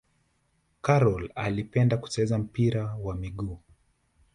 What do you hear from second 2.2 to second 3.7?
mpira wa miguu